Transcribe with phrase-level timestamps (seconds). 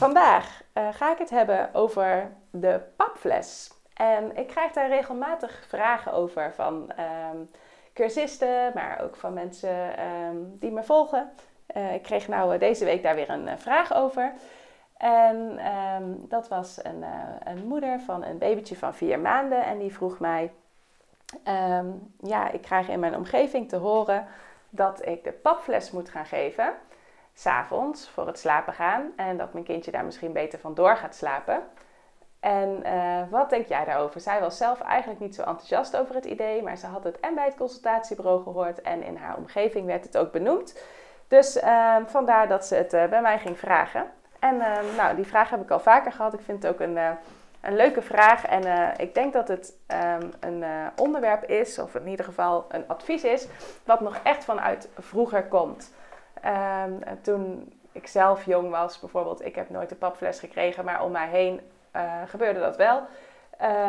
[0.00, 3.70] Vandaag uh, ga ik het hebben over de papfles.
[3.94, 6.90] En ik krijg daar regelmatig vragen over van
[7.32, 7.50] um,
[7.94, 11.30] cursisten, maar ook van mensen um, die me volgen.
[11.76, 14.32] Uh, ik kreeg nou uh, deze week daar weer een vraag over.
[14.96, 17.04] En um, dat was een,
[17.44, 19.64] een, moeder van een babytje van vier maanden.
[19.64, 20.52] En die vroeg mij:
[22.22, 24.26] Ja, ik krijg in mijn omgeving te horen
[24.70, 26.74] dat ik de papfles moet gaan geven
[27.40, 29.12] s'avonds voor het slapen gaan.
[29.16, 31.62] En dat mijn kindje daar misschien beter van door gaat slapen.
[32.40, 34.20] En uh, wat denk jij daarover?
[34.20, 37.34] Zij was zelf eigenlijk niet zo enthousiast over het idee, maar ze had het en
[37.34, 40.82] bij het consultatiebureau gehoord en in haar omgeving werd het ook benoemd.
[41.28, 44.10] Dus uh, vandaar dat ze het uh, bij mij ging vragen.
[44.38, 44.56] En
[44.96, 46.32] nou, die vraag heb ik al vaker gehad.
[46.32, 46.96] Ik vind het ook een,
[47.60, 48.46] een leuke vraag.
[48.46, 49.76] En ik denk dat het
[50.20, 50.64] um, een
[50.96, 53.48] onderwerp is, of in ieder geval een advies is,
[53.84, 55.92] wat nog echt vanuit vroeger komt.
[56.46, 61.12] Um, toen ik zelf jong was, bijvoorbeeld, ik heb nooit de papfles gekregen, maar om
[61.12, 61.60] mij heen
[61.96, 63.02] uh, gebeurde dat wel.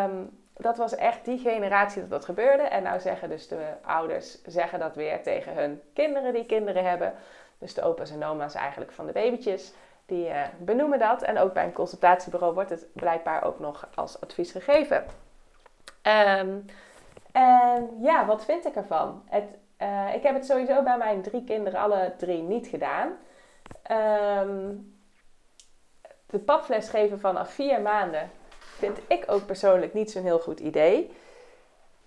[0.03, 2.63] Um, dat was echt die generatie dat dat gebeurde.
[2.63, 7.13] En nou zeggen dus de ouders zeggen dat weer tegen hun kinderen die kinderen hebben.
[7.57, 9.73] Dus de opa's en oma's eigenlijk van de babytjes.
[10.05, 11.21] Die uh, benoemen dat.
[11.21, 15.05] En ook bij een consultatiebureau wordt het blijkbaar ook nog als advies gegeven.
[16.03, 16.65] Um,
[17.31, 19.23] en ja, wat vind ik ervan?
[19.29, 19.43] Het,
[19.81, 23.07] uh, ik heb het sowieso bij mijn drie kinderen alle drie niet gedaan.
[23.91, 24.95] Um,
[26.25, 28.29] de papfles geven vanaf vier maanden
[28.77, 31.13] vind ik ook persoonlijk niet zo'n heel goed idee.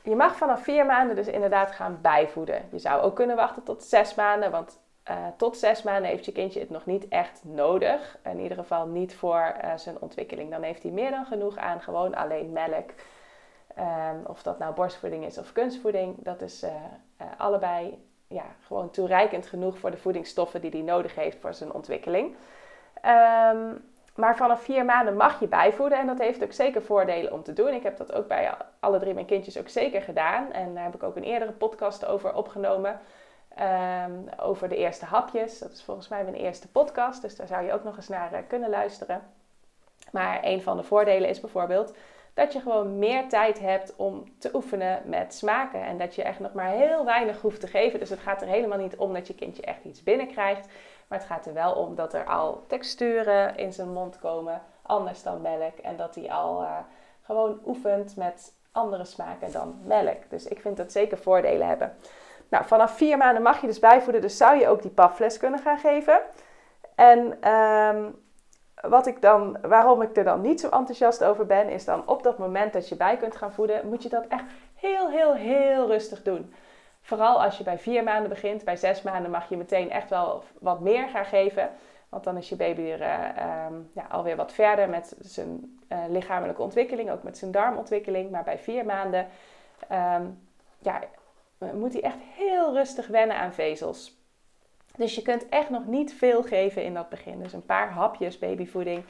[0.02, 2.68] Je mag vanaf vier maanden dus inderdaad gaan bijvoeden.
[2.70, 4.80] Je zou ook kunnen wachten tot zes maanden, want
[5.10, 8.18] uh, tot zes maanden heeft je kindje het nog niet echt nodig.
[8.24, 10.50] In ieder geval niet voor uh, zijn ontwikkeling.
[10.50, 12.90] Dan heeft hij meer dan genoeg aan gewoon alleen melk.
[13.78, 16.64] Um, of dat nou borstvoeding is of kunstvoeding, dat is
[17.38, 22.34] allebei ja, gewoon toereikend genoeg voor de voedingsstoffen die hij nodig heeft voor zijn ontwikkeling.
[23.52, 27.42] Um, maar vanaf vier maanden mag je bijvoeden en dat heeft ook zeker voordelen om
[27.42, 27.69] te doen.
[27.69, 30.52] Ik heb dat ook bij alle drie mijn kindjes ook zeker gedaan.
[30.52, 33.00] En daar heb ik ook een eerdere podcast over opgenomen.
[34.06, 35.58] Um, over de eerste hapjes.
[35.58, 38.32] Dat is volgens mij mijn eerste podcast, dus daar zou je ook nog eens naar
[38.32, 39.22] uh, kunnen luisteren.
[40.10, 41.94] Maar een van de voordelen is bijvoorbeeld
[42.34, 45.82] dat je gewoon meer tijd hebt om te oefenen met smaken.
[45.82, 47.98] En dat je echt nog maar heel weinig hoeft te geven.
[47.98, 50.68] Dus het gaat er helemaal niet om dat je kindje echt iets binnenkrijgt.
[51.08, 55.22] Maar het gaat er wel om dat er al texturen in zijn mond komen, anders
[55.22, 55.78] dan melk.
[55.78, 56.76] En dat hij al uh,
[57.22, 60.30] gewoon oefent met andere smaken dan melk.
[60.30, 61.96] Dus ik vind dat zeker voordelen hebben.
[62.48, 65.60] Nou, vanaf vier maanden mag je dus bijvoeden, dus zou je ook die papfles kunnen
[65.60, 66.20] gaan geven.
[66.94, 68.23] En um,
[68.88, 72.22] wat ik dan, waarom ik er dan niet zo enthousiast over ben, is dan op
[72.22, 75.86] dat moment dat je bij kunt gaan voeden, moet je dat echt heel, heel, heel
[75.86, 76.54] rustig doen.
[77.00, 80.44] Vooral als je bij vier maanden begint, bij zes maanden mag je meteen echt wel
[80.60, 81.70] wat meer gaan geven.
[82.08, 86.62] Want dan is je baby er uh, ja, alweer wat verder met zijn uh, lichamelijke
[86.62, 88.30] ontwikkeling, ook met zijn darmontwikkeling.
[88.30, 89.26] Maar bij vier maanden
[89.92, 90.38] um,
[90.78, 91.00] ja,
[91.58, 94.23] moet hij echt heel rustig wennen aan vezels.
[94.97, 97.43] Dus je kunt echt nog niet veel geven in dat begin.
[97.43, 99.05] Dus een paar hapjes babyvoeding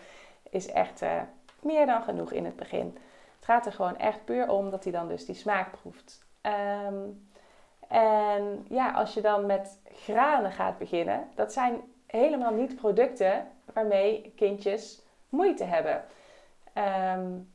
[0.50, 1.20] is echt uh,
[1.60, 2.98] meer dan genoeg in het begin.
[3.36, 6.26] Het gaat er gewoon echt puur om dat hij dan dus die smaak proeft.
[6.86, 7.28] Um,
[7.88, 14.32] en ja, als je dan met granen gaat beginnen, dat zijn helemaal niet producten waarmee
[14.36, 16.04] kindjes moeite hebben.
[17.14, 17.52] Um,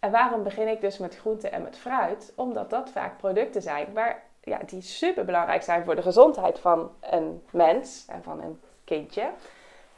[0.00, 2.32] en waarom begin ik dus met groenten en met fruit?
[2.36, 6.90] Omdat dat vaak producten zijn waar, ja, die super belangrijk zijn voor de gezondheid van
[7.00, 9.30] een mens en van een kindje.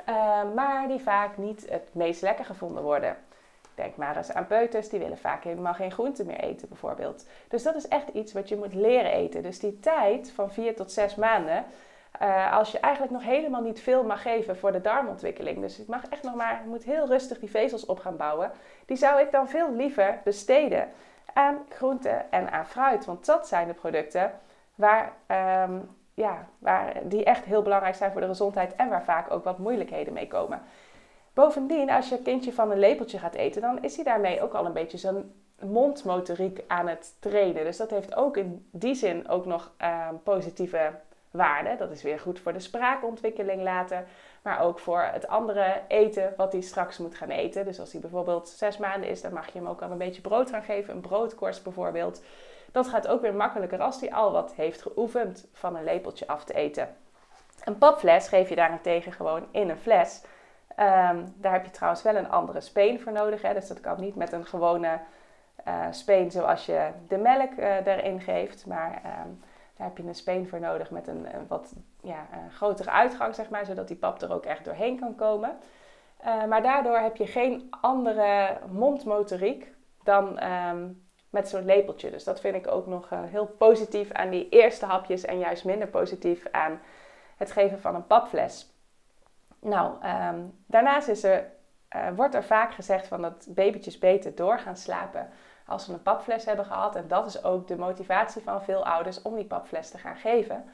[0.08, 3.16] Uh, maar die vaak niet het meest lekker gevonden worden.
[3.74, 7.26] Denk maar eens aan peuters, die willen vaak helemaal geen groente meer eten bijvoorbeeld.
[7.48, 9.42] Dus dat is echt iets wat je moet leren eten.
[9.42, 11.64] Dus die tijd van vier tot zes maanden,
[12.22, 15.60] uh, als je eigenlijk nog helemaal niet veel mag geven voor de darmontwikkeling.
[15.60, 18.50] Dus ik mag echt nog maar, moet heel rustig die vezels op gaan bouwen.
[18.86, 20.88] Die zou ik dan veel liever besteden
[21.34, 23.04] aan groente en aan fruit.
[23.04, 24.32] Want dat zijn de producten
[24.74, 25.12] waar,
[25.66, 29.44] um, ja, waar, die echt heel belangrijk zijn voor de gezondheid en waar vaak ook
[29.44, 30.62] wat moeilijkheden mee komen.
[31.34, 34.66] Bovendien, als je kindje van een lepeltje gaat eten, dan is hij daarmee ook al
[34.66, 37.64] een beetje zijn mondmotoriek aan het trainen.
[37.64, 40.90] Dus dat heeft ook in die zin ook nog uh, positieve
[41.30, 41.76] waarde.
[41.76, 44.04] Dat is weer goed voor de spraakontwikkeling later,
[44.42, 47.64] maar ook voor het andere eten wat hij straks moet gaan eten.
[47.64, 50.22] Dus als hij bijvoorbeeld zes maanden is, dan mag je hem ook al een beetje
[50.22, 52.22] brood gaan geven, een broodkorst bijvoorbeeld.
[52.72, 56.44] Dat gaat ook weer makkelijker als hij al wat heeft geoefend van een lepeltje af
[56.44, 56.96] te eten.
[57.64, 60.22] Een papfles geef je daarentegen gewoon in een fles.
[60.76, 63.42] Ehm, daar heb je trouwens wel een andere speen voor nodig.
[63.42, 63.54] Hè?
[63.54, 65.00] Dus dat kan niet met een gewone
[65.68, 68.66] uh, speen zoals je de melk uh, erin geeft.
[68.66, 69.28] Maar ehm,
[69.76, 73.50] daar heb je een speen voor nodig met een, wat ja, een grotere uitgang, zeg
[73.50, 75.58] maar, zodat die pap er ook echt doorheen kan komen.
[76.24, 79.72] Uh, maar daardoor heb je geen andere mondmotoriek
[80.02, 80.88] dan ehm,
[81.30, 82.10] met zo'n lepeltje.
[82.10, 85.88] Dus dat vind ik ook nog heel positief aan die eerste hapjes en juist minder
[85.88, 86.80] positief aan
[87.36, 88.72] het geven van een papfles.
[89.60, 91.50] Nou, ehm, daarnaast is er,
[91.96, 95.28] uh, wordt er vaak gezegd van dat babytjes beter door gaan slapen
[95.66, 96.96] als ze een papfles hebben gehad.
[96.96, 100.64] En dat is ook de motivatie van veel ouders om die papfles te gaan geven.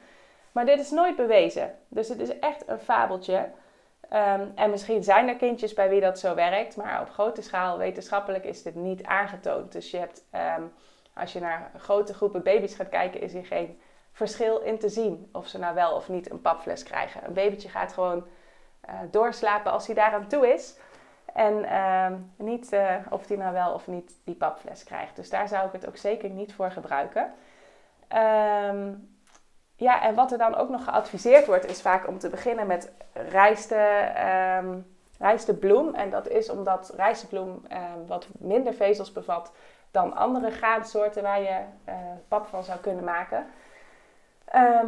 [0.51, 1.75] Maar dit is nooit bewezen.
[1.87, 3.49] Dus het is echt een fabeltje.
[4.09, 7.77] Ehm, en misschien zijn er kindjes bij wie dat zo werkt, maar op grote schaal
[7.77, 9.71] wetenschappelijk is dit niet aangetoond.
[9.71, 10.63] Dus je hebt, ehm,
[11.13, 13.79] als je naar grote groepen baby's gaat kijken, is er geen
[14.11, 17.25] verschil in te zien of ze nou wel of niet een papfles krijgen.
[17.25, 18.27] Een babytje gaat gewoon
[18.89, 20.77] uh, doorslapen als hij daaraan toe is.
[21.33, 25.15] En uh, niet uh, of hij nou wel of niet die papfles krijgt.
[25.15, 27.33] Dus daar zou ik het ook zeker niet voor gebruiken.
[28.73, 29.17] Um,
[29.75, 32.91] ja, en wat er dan ook nog geadviseerd wordt, is vaak om te beginnen met
[33.13, 34.11] rijste,
[34.63, 35.95] um, rijstebloem.
[35.95, 39.51] En dat is omdat rijstebloem um, wat minder vezels bevat
[39.91, 41.59] dan andere graansoorten waar je
[41.89, 41.95] uh,
[42.27, 43.45] pap van zou kunnen maken.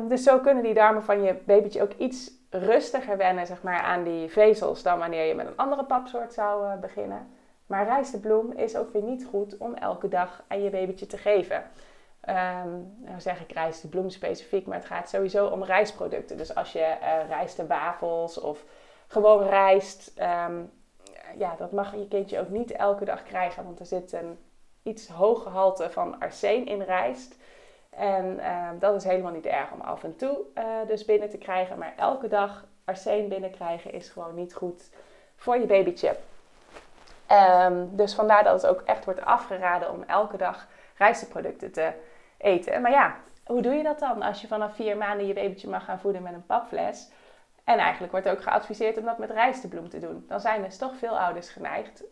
[0.08, 4.04] Dus zo kunnen die darmen van je babytje ook iets rustiger wennen zeg maar, aan
[4.04, 7.30] die vezels dan wanneer je met een andere papsoort zou uh, beginnen.
[7.66, 11.64] Maar rijstebloem is ook weer niet goed om elke dag aan je babytje te geven.
[12.30, 16.38] Um, nou zeg ik rijstebloem specifiek, maar het gaat sowieso om rijstproducten.
[16.38, 18.66] Dus als je uh, rijstewafels of
[19.08, 20.14] gewoon rijst,
[20.48, 20.72] um,
[21.38, 24.38] ja, dat mag je kindje ook niet elke dag krijgen, want er zit een
[24.84, 27.36] iets hoge gehalte van arsen in rijst.
[27.98, 31.38] En uh, dat is helemaal niet erg om af en toe uh, dus binnen te
[31.38, 31.78] krijgen.
[31.78, 34.90] Maar elke dag arsen binnenkrijgen is gewoon niet goed
[35.36, 36.16] voor je babytje.
[37.32, 40.68] Um, dus vandaar dat het ook echt wordt afgeraden om elke dag
[40.98, 41.92] rijsteproducten te
[42.38, 42.82] eten.
[42.82, 43.16] Maar ja,
[43.46, 46.22] hoe doe je dat dan als je vanaf vier maanden je babytje mag gaan voeden
[46.22, 47.10] met een papfles?
[47.64, 50.26] En eigenlijk wordt ook geadviseerd om dat met rijstebloem te doen.
[50.28, 52.04] Dan zijn dus toch veel ouders geneigd,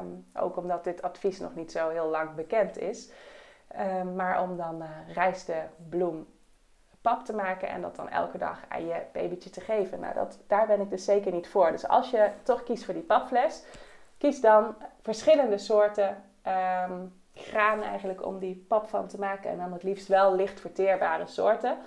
[0.00, 3.10] um, ook omdat dit advies nog niet zo heel lang bekend is
[3.76, 6.26] Um, maar om dan uh, rijstebloem
[7.02, 10.00] pap te maken en dat dan elke dag aan je babytje te geven.
[10.00, 11.70] Nou, dat, daar ben ik dus zeker niet voor.
[11.70, 13.64] Dus als je toch kiest voor die papfles,
[14.18, 16.24] kies dan verschillende soorten
[16.88, 19.50] um, graan eigenlijk om die pap van te maken.
[19.50, 21.78] En dan het liefst wel licht verteerbare soorten.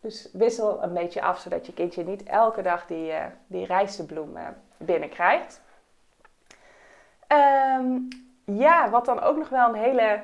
[0.00, 4.36] Dus wissel een beetje af, zodat je kindje niet elke dag die, uh, die rijstebloem
[4.36, 5.60] uh, binnenkrijgt.
[7.78, 8.08] Um,
[8.44, 10.20] ja, wat dan ook nog wel een hele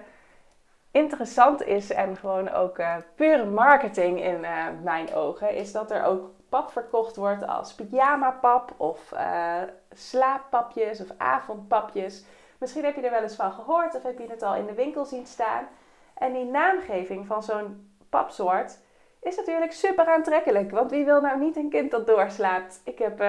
[0.93, 6.05] interessant is en gewoon ook uh, pure marketing in uh, mijn ogen, is dat er
[6.05, 9.63] ook pap verkocht wordt als pyjama-pap of uh,
[9.93, 12.25] slaappapjes of avondpapjes.
[12.59, 14.75] Misschien heb je er wel eens van gehoord of heb je het al in de
[14.75, 15.69] winkel zien staan.
[16.15, 18.79] En die naamgeving van zo'n papsoort
[19.21, 20.71] is natuurlijk super aantrekkelijk.
[20.71, 22.81] Want wie wil nou niet een kind dat doorslaapt?
[22.85, 23.23] Ik heb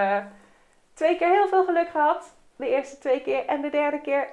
[0.94, 2.34] twee keer heel veel geluk gehad.
[2.56, 4.28] De eerste twee keer en de derde keer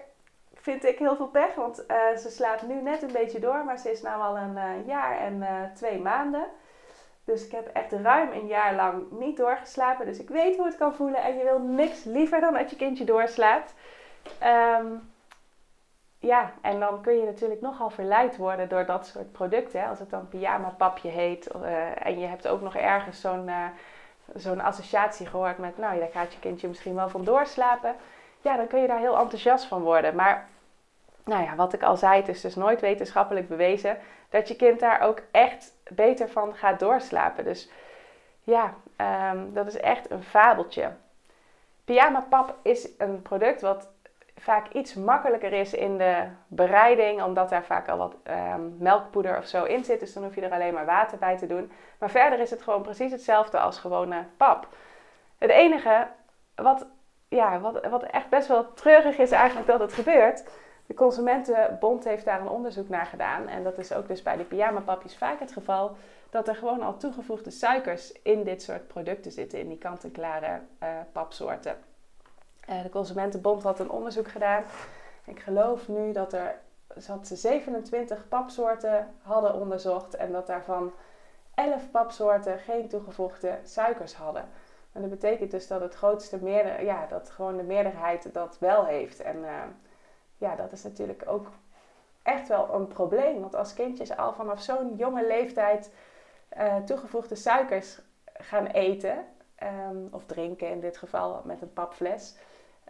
[0.60, 3.78] vind ik heel veel pech, want uh, ze slaat nu net een beetje door, maar
[3.78, 6.44] ze is nu al een uh, jaar en uh, twee maanden.
[7.24, 10.06] Dus ik heb echt ruim een jaar lang niet doorgeslapen.
[10.06, 11.22] Dus ik weet hoe het kan voelen.
[11.22, 13.74] En je wil niks liever dan dat je kindje doorslaapt.
[14.80, 15.12] Um,
[16.18, 19.80] ja, en dan kun je natuurlijk nogal verleid worden door dat soort producten.
[19.80, 19.86] Hè?
[19.86, 21.50] Als het dan pyjama papje heet.
[21.94, 23.50] en je hebt ook nog ergens zo'n
[24.34, 25.78] zo'n associatie gehoord met...
[25.78, 27.94] Nou, daar gaat je kindje misschien wel van doorslapen
[28.40, 30.14] ja, dan kun je daar heel enthousiast van worden.
[30.14, 30.48] Maar
[31.24, 34.80] nou ja, wat ik al zei, het is dus nooit wetenschappelijk bewezen dat je kind
[34.80, 37.44] daar ook echt beter van gaat doorslapen.
[37.44, 37.70] Dus
[38.42, 38.74] ja,
[39.32, 40.92] um, dat is echt een fabeltje.
[41.84, 43.88] Pyjama pap is een product wat
[44.36, 48.14] vaak iets makkelijker is in de bereiding, omdat daar vaak al wat
[48.54, 50.00] um, melkpoeder of zo in zit.
[50.00, 51.72] Dus dan hoef je er alleen maar water bij te doen.
[51.98, 54.68] Maar verder is het gewoon precies hetzelfde als gewone pap.
[55.38, 56.06] Het enige
[56.54, 56.86] wat
[57.30, 60.44] ja, wat, wat echt best wel treurig is eigenlijk dat het gebeurt.
[60.86, 63.48] De Consumentenbond heeft daar een onderzoek naar gedaan.
[63.48, 65.96] En dat is ook dus bij de pyjamapapjes vaak het geval.
[66.30, 69.58] Dat er gewoon al toegevoegde suikers in dit soort producten zitten.
[69.58, 71.76] In die kant-en-klare uh, papsoorten.
[72.70, 74.64] Uh, de Consumentenbond had een onderzoek gedaan.
[75.24, 76.58] Ik geloof nu dat er
[76.96, 80.16] zat ze 27 papsoorten hadden onderzocht.
[80.16, 80.92] En dat daarvan
[81.54, 84.48] 11 papsoorten geen toegevoegde suikers hadden.
[84.92, 88.84] En dat betekent dus dat het grootste meerder, ja, dat gewoon de meerderheid dat wel
[88.84, 89.20] heeft.
[89.20, 89.62] En uh,
[90.38, 91.48] ja, dat is natuurlijk ook
[92.22, 93.40] echt wel een probleem.
[93.40, 95.92] Want als kindjes al vanaf zo'n jonge leeftijd
[96.58, 98.00] uh, toegevoegde suikers
[98.32, 99.24] gaan eten,
[99.62, 102.36] um, of drinken in dit geval met een papfles,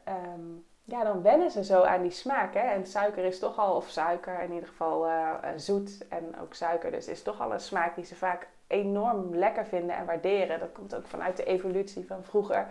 [0.08, 2.54] um, ja, dan wennen ze zo aan die smaak.
[2.54, 2.60] Hè?
[2.60, 6.90] En suiker is toch al, of suiker in ieder geval uh, zoet en ook suiker,
[6.90, 10.60] dus is toch al een smaak die ze vaak enorm lekker vinden en waarderen.
[10.60, 12.66] Dat komt ook vanuit de evolutie van vroeger.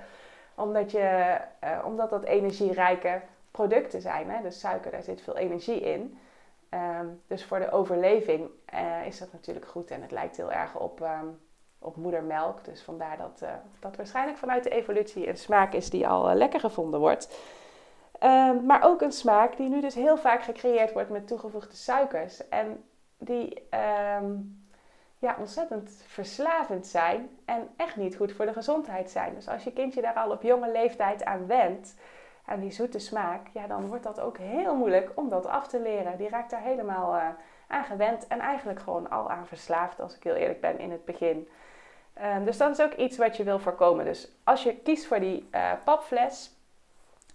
[0.56, 4.30] Omdat, je, uh, omdat dat energierijke producten zijn.
[4.30, 4.42] Hè?
[4.42, 6.18] Dus suiker, daar zit veel energie in.
[6.74, 9.92] Um, dus voor de overleving uh, is dat natuurlijk goed.
[9.92, 11.40] En het lijkt heel erg op, um,
[11.80, 12.66] op moedermelk.
[12.66, 16.60] Dus vandaar dat uh, dat waarschijnlijk vanuit de evolutie een smaak is die al lekker
[16.60, 17.40] gevonden wordt.
[18.24, 22.48] Um, maar ook een smaak die nu dus heel vaak gecreëerd wordt met toegevoegde suikers.
[22.48, 22.84] En
[23.18, 23.68] die
[25.20, 29.34] ja, ontzettend verslavend zijn en echt niet goed voor de gezondheid zijn.
[29.34, 31.96] Dus als je kindje daar al op jonge leeftijd aan wendt,
[32.46, 35.82] aan die zoete smaak, ja, dan wordt dat ook heel moeilijk om dat af te
[35.82, 36.18] leren.
[36.18, 37.28] Die raakt daar helemaal uh,
[37.68, 41.06] aan gewend en eigenlijk gewoon al aan verslaafd, als ik heel eerlijk ben, in het
[41.06, 41.48] begin.
[42.24, 44.06] Um, dus dat is ook iets wat je wil voorkomen.
[44.06, 46.56] Dus als je kiest voor die uh, papfles,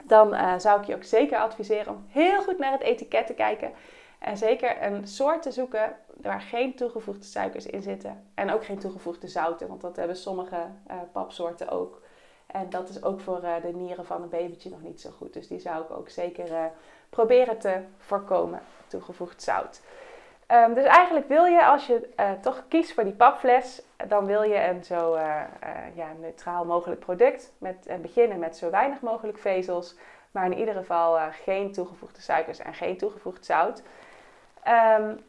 [0.05, 3.35] dan uh, zou ik je ook zeker adviseren om heel goed naar het etiket te
[3.35, 3.73] kijken.
[4.19, 8.27] En zeker een soort te zoeken waar geen toegevoegde suikers in zitten.
[8.35, 12.03] En ook geen toegevoegde zouten, want dat hebben sommige uh, papsoorten ook.
[12.47, 15.33] En dat is ook voor uh, de nieren van een babytje nog niet zo goed.
[15.33, 16.65] Dus die zou ik ook zeker uh,
[17.11, 19.81] proberen te voorkomen, toegevoegd zout.
[20.49, 22.09] Um, dus eigenlijk wil je, als je
[22.41, 25.17] toch kiest voor die papfles, dan wil je een zo
[25.95, 27.53] ja, neutraal mogelijk product.
[27.59, 29.97] Met, en beginnen met zo weinig mogelijk vezels.
[30.31, 33.83] Maar in ieder geval geen toegevoegde suikers en geen toegevoegd zout.
[34.99, 35.25] Um,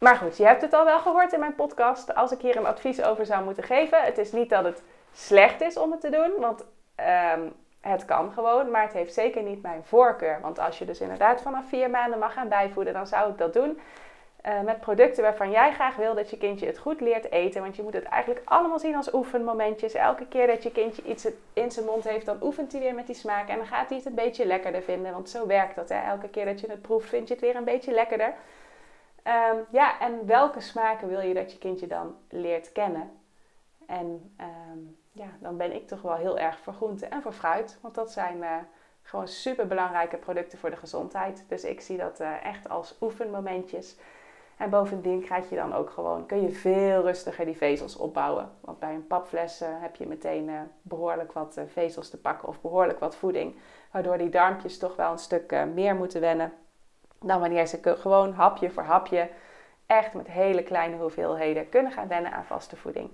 [0.00, 2.14] maar goed, je hebt het al wel gehoord in mijn podcast.
[2.14, 5.60] Als ik hier een advies over zou moeten geven, het is niet dat het slecht
[5.60, 6.64] is om het te doen, want
[7.34, 10.38] um, het kan gewoon, maar het heeft zeker niet mijn voorkeur.
[10.42, 13.52] Want als je dus inderdaad vanaf vier maanden mag gaan bijvoeden, dan zou ik dat
[13.52, 13.80] doen.
[14.46, 17.62] Uh, met producten waarvan jij graag wil dat je kindje het goed leert eten.
[17.62, 19.94] Want je moet het eigenlijk allemaal zien als oefenmomentjes.
[19.94, 23.06] Elke keer dat je kindje iets in zijn mond heeft, dan oefent hij weer met
[23.06, 23.48] die smaak.
[23.48, 25.12] En dan gaat hij het een beetje lekkerder vinden.
[25.12, 25.88] Want zo werkt dat.
[25.88, 26.08] Hè?
[26.08, 28.34] Elke keer dat je het proeft, vind je het weer een beetje lekkerder.
[29.24, 33.10] Um, ja, en welke smaken wil je dat je kindje dan leert kennen?
[33.86, 37.78] En um, ja, dan ben ik toch wel heel erg voor groente en voor fruit.
[37.80, 38.56] Want dat zijn uh,
[39.02, 41.44] gewoon super belangrijke producten voor de gezondheid.
[41.48, 43.96] Dus ik zie dat uh, echt als oefenmomentjes.
[44.56, 48.50] En bovendien krijg je dan ook gewoon, kun je veel rustiger die vezels opbouwen.
[48.60, 50.50] Want bij een papfles uh, heb je meteen
[50.82, 53.56] behoorlijk wat vezels te pakken of behoorlijk wat voeding.
[53.92, 56.52] Waardoor die darmpjes toch wel een stuk meer moeten wennen
[57.20, 59.28] dan wanneer ze gewoon hapje voor hapje
[59.86, 63.10] echt met hele kleine hoeveelheden kunnen gaan wennen aan vaste voeding.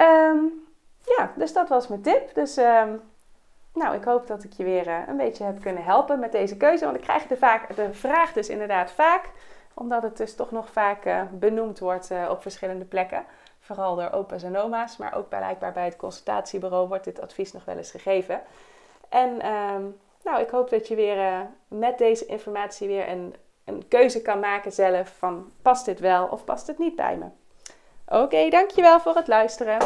[0.00, 0.66] Um,
[1.16, 2.34] ja, dus dat was mijn tip.
[2.34, 3.00] Dus um,
[3.72, 6.56] nou, ik hoop dat ik je weer uh, een beetje heb kunnen helpen met deze
[6.56, 6.84] keuze.
[6.84, 9.30] Want ik krijg de, vaak, de vraag dus inderdaad vaak,
[9.74, 13.24] omdat het dus toch nog vaak uh, benoemd wordt uh, op verschillende plekken.
[13.60, 17.64] Vooral door opa's en oma's, maar ook blijkbaar bij het consultatiebureau wordt dit advies nog
[17.64, 18.40] wel eens gegeven.
[19.08, 23.88] En um, nou, ik hoop dat je weer uh, met deze informatie weer een, een
[23.88, 27.26] keuze kan maken zelf van past dit wel of past het niet bij me.
[28.22, 29.78] Oké, dankjewel voor het luisteren.